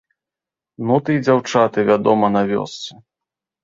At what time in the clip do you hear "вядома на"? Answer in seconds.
1.93-2.47